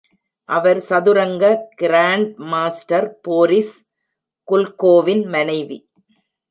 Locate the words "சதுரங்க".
0.79-1.43